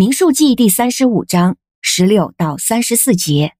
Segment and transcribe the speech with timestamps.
[0.00, 3.52] 民数记第三十五章十六到三十四节：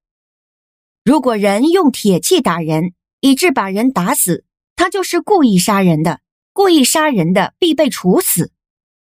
[1.05, 6.21] 如果人用铁器打人，以致把人打死，他就是故意杀人的。
[6.55, 8.53] 故意杀人的必被处死。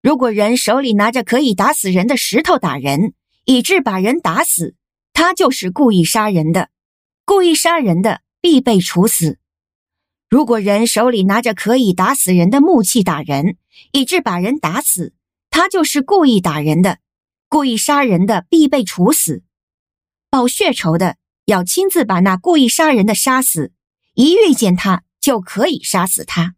[0.02, 3.14] 如果人手里拿着可以打死人的石头打人，
[3.46, 4.74] 以致把人打死，
[5.14, 6.68] 他就是故意杀人的。
[7.24, 9.38] 故意杀人的必被处死。
[10.28, 13.56] 如果人手里拿着可以打死人的木器打人，
[13.92, 15.14] 以致把人打死，
[15.48, 16.98] 他就是故意打人的。
[17.50, 19.42] 故意杀人的必被处死。
[20.30, 23.72] 报血仇的要亲自把那故意杀人的杀死，
[24.14, 26.54] 一遇见他就可以杀死他。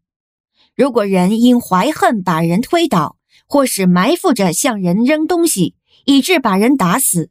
[0.77, 3.17] 如果人因怀恨把人推倒，
[3.47, 7.31] 或是埋伏着向人扔东西，以致把人打死，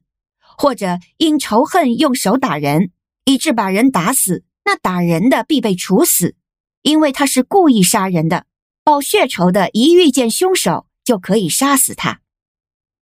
[0.57, 2.89] 或者因仇恨用手打人，
[3.25, 6.33] 以致把人打死，那打人的必被处死，
[6.81, 8.47] 因为他是故意杀人的。
[8.83, 12.21] 报血仇的一遇见凶手就可以杀死他。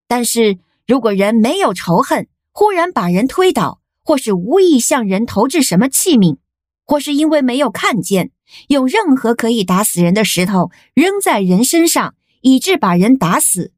[0.10, 6.40] 但是如果人没有仇恨，忽然把人推倒，或是无意向人投掷什么器皿，
[6.84, 8.32] 或是因为没有看见，
[8.70, 13.72] 用任何可以打死人的石头扔在人身上，以致把人打死，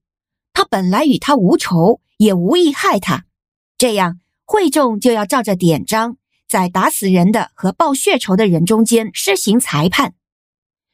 [0.53, 3.25] 他本来与他无仇，也无意害他，
[3.77, 6.16] 这样会众就要照着典章，
[6.48, 10.14] 在打死人的和报血仇的人中间施行裁判。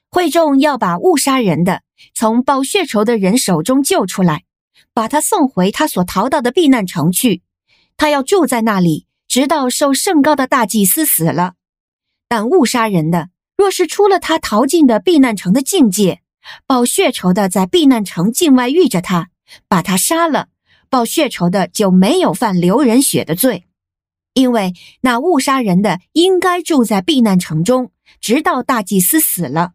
[0.10, 1.84] 会众要把误杀人的
[2.16, 4.47] 从报血仇的人手中救出来。
[4.98, 7.44] 把他送回他所逃到的避难城去，
[7.98, 11.54] 他要住在那里，直到受圣高的大祭司死了。
[12.28, 16.22] 但误杀人的，若是出了他逃进的避难城的境界，
[16.66, 19.30] 报血仇的在避难城境外遇着他，
[19.68, 20.48] 把他杀了，
[20.90, 23.66] 报血仇的就没有犯流人血的罪，
[24.34, 29.74] 因为那误杀人的应该住在避难城中，直到大祭司死了。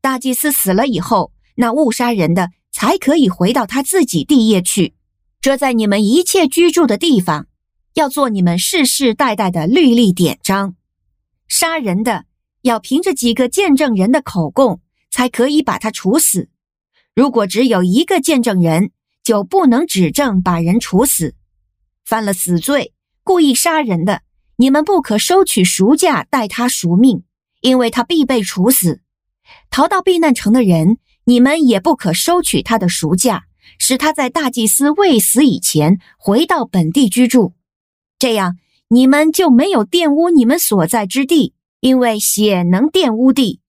[0.00, 2.50] 大祭司死了以后，那误杀人的。
[2.72, 4.94] 才可以回到他自己地业去。
[5.40, 7.46] 这在你们一切居住的地方，
[7.94, 10.74] 要做你们世世代代的律例典章。
[11.48, 12.24] 杀人的
[12.62, 14.80] 要凭着几个见证人的口供，
[15.10, 16.48] 才可以把他处死。
[17.14, 18.90] 如果只有一个见证人，
[19.22, 21.34] 就不能指证把人处死。
[22.04, 24.22] 犯了死罪，故意杀人的，
[24.56, 27.24] 你们不可收取赎价代他赎命，
[27.60, 29.02] 因为他必被处死。
[29.70, 30.98] 逃到避难城的人。
[31.24, 33.42] 你们也不可收取他的赎价，
[33.78, 37.54] 使他在大祭司未死以前回到本地居住。
[38.18, 38.56] 这样，
[38.88, 43.60] 你们就没有玷污你们所在之地，因为血能玷污地。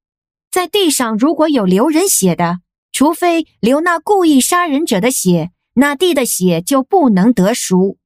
[0.52, 2.60] 在地上如果有流人血的，
[2.92, 7.98] 除非流那故意杀人者的血，那地的血就不能得赎。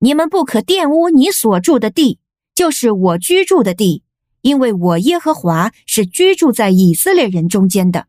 [0.00, 2.18] 你们不可玷污你所住的地，
[2.54, 4.02] 就是我居住的地，
[4.42, 8.08] 因为我耶和华是居住在以色列人中间的。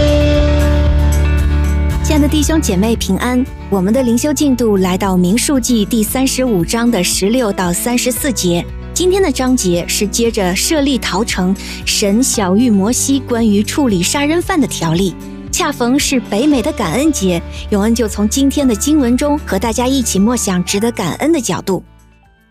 [2.03, 8.65] 亲爱的弟兄姐妹平安，我们的灵修进度来到民数记第三十五章的十六到三十四节。
[8.93, 15.15] 今天的章节是接着设立逃城，神小玉摩西关于处理杀人犯的条例。
[15.51, 21.83] 恰逢是北美的感恩节，永恩就从今天的经文中和大家一起默想值得感恩的角度。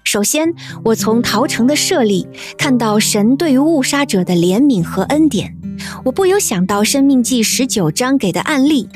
[0.05, 5.56] 首先，我从逃城的设立看到神对于误杀者的怜悯和恩典。
[6.05, 8.88] 我不由想到《生命记》十九章给的案例：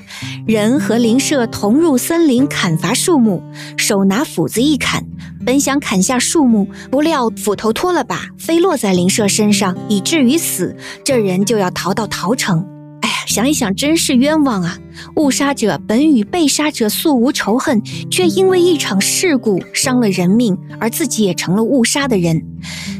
[0.47, 3.43] 人和灵舍同入森林砍伐树木，
[3.79, 5.03] 手拿斧子一砍，
[5.47, 10.77] 本想砍下树木，不料斧头脱了把，飞落在灵舍身上，以至于死。
[11.03, 12.63] 这人就要逃到逃城。
[13.01, 14.79] 哎呀，想一想，真是冤枉啊！
[15.17, 22.43] 误杀者本与被杀者素无仇恨，却因为一场事故伤了人命，而自己也成了误杀的人。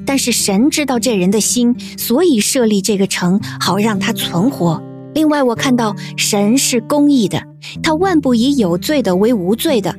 [0.07, 4.83] 但是神知道这人的心，所以设立这个城，好让他存活。
[5.15, 7.43] 另外，我看到神是公义的，
[7.83, 9.95] 他万不以有罪的为无罪的。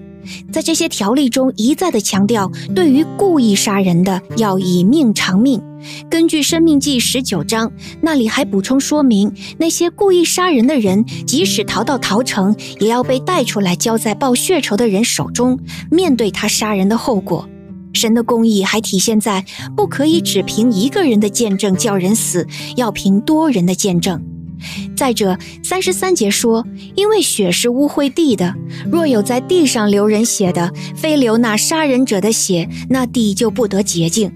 [0.52, 5.62] 在这些条例中一再的强调，对于故意杀人的，要以命偿命。
[6.10, 7.72] 根据《生命记》十九章，
[8.02, 15.60] 那里还补充说明，那些故意杀人的人，即使逃到逃城，也要被带出来交在报血仇的人手中，
[15.92, 17.48] 面对他杀人的后果。
[17.94, 19.46] 神的公义还体现在，
[19.78, 24.20] 不可以只凭一个人的见证叫人死，要凭多人的见证。
[24.96, 26.66] 再者，三十三节说
[26.96, 28.54] ：“因为血是污秽地的，
[28.92, 34.32] 若有在地上流人血的，非流那杀人者的血，那地就不得洁净。”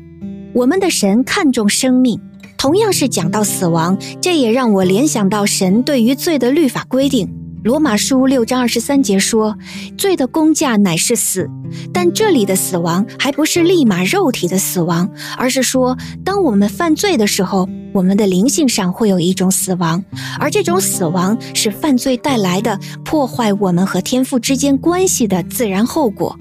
[0.53, 2.19] 我们的神看重生命，
[2.57, 7.33] 同样是讲到死亡，这也让我联想到神对于罪的律法规定。
[7.61, 9.57] 罗马书六章二十三节说
[9.97, 11.49] ：“罪的工价乃是死。”
[11.93, 20.03] 但这里的死亡还不是立马肉体的死亡，而是说，当我们犯罪的时候，我们的灵性上会有一种死亡，
[20.39, 26.37] 而这种死亡是犯罪带来的破坏我们和天父之间关系的自然后果。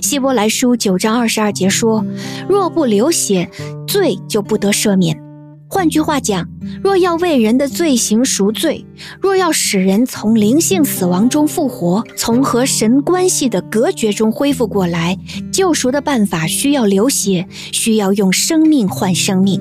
[0.00, 2.04] 希伯来书九章二十二节说
[2.48, 3.50] ：“若不流血，
[3.86, 5.20] 罪就不得赦免。”
[5.68, 6.48] 换句话讲，
[6.82, 8.86] 若要为人的罪行赎罪，
[9.20, 15.18] 若要使人从灵性死亡中复活，从和神关系的隔绝中恢复过来，
[15.52, 19.60] 救赎的办法需要流血，需要用生命换生命。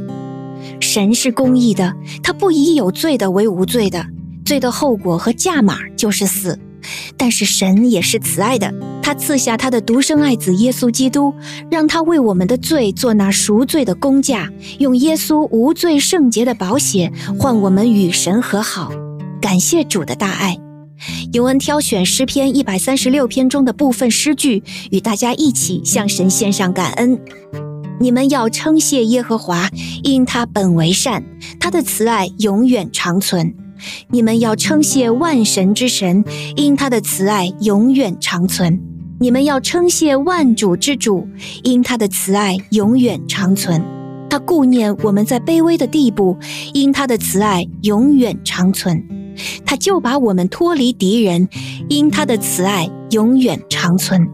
[0.84, 4.06] 神是公义的，他不以有罪的为无罪的，
[4.46, 6.60] 罪的后果和价码就是死。
[7.16, 8.72] 但是神也是慈爱的，
[9.02, 11.34] 他赐下他的独生爱子耶稣基督，
[11.72, 18.92] 让他为我们的罪做那赎罪的工价，用耶稣无罪圣洁的宝血换我们与神和好。
[19.42, 20.60] 感谢主的大爱。
[21.32, 27.18] 尤恩挑选诗篇一百三十六篇中的部分诗句，与大家一起向神献上感恩。
[28.00, 29.70] 你们要称谢耶和华，
[30.04, 31.24] 因他本为善，
[31.60, 33.54] 他的慈爱永远长存。
[34.10, 36.24] 你们要称谢万神之神，
[36.56, 38.80] 因他的慈爱永远长存；
[39.20, 41.28] 你们要称谢万主之主，
[41.64, 43.84] 因他的慈爱永远长存。
[44.30, 46.38] 他顾念我们在卑微的地步，
[46.74, 49.04] 因他的慈爱永远长存。
[49.66, 51.48] 他就把我们脱离敌人，
[51.90, 54.28] 因他的慈爱永远长存。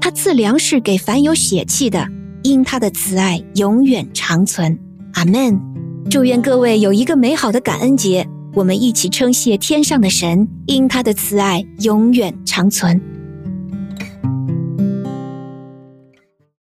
[0.00, 2.06] 他赐粮食给凡有血气的，
[2.46, 4.78] 因他的慈爱永远长存。
[5.14, 5.60] 阿门。
[6.08, 8.24] 祝愿各位有一个美好的感恩节。
[8.54, 13.00] 我们一起称谢天上的神，因他的慈爱永远长存。